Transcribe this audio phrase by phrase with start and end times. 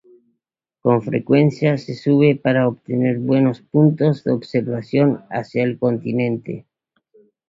[0.79, 6.65] Con frecuencia se sube para obtener buenos puntos de observación hacia el continente.